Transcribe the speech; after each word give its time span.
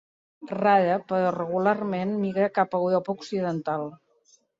Rara 0.51 0.95
però 1.11 1.27
regularment 1.35 2.13
migra 2.21 2.47
cap 2.57 2.73
a 2.73 2.79
Europa 2.87 3.15
Occidental. 3.21 3.85